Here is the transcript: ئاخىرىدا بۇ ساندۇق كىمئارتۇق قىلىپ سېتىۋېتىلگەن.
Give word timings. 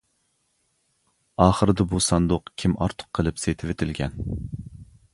ئاخىرىدا 1.45 1.87
بۇ 1.93 2.01
ساندۇق 2.07 2.51
كىمئارتۇق 2.63 3.13
قىلىپ 3.19 3.41
سېتىۋېتىلگەن. 3.47 4.21